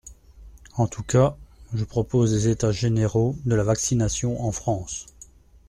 [0.77, 1.37] En tout cas,
[1.75, 5.05] je propose des états généraux de la vaccination en France.